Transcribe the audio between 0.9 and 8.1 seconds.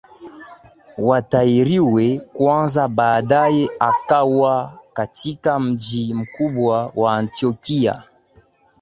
watahiriwe kwanza Baadaye akawa katika mji mkubwa wa Antiokia